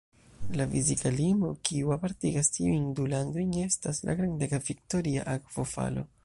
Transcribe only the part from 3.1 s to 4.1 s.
landojn estas